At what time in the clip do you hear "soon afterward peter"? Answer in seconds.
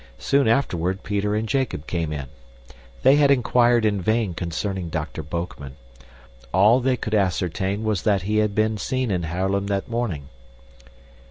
0.17-1.35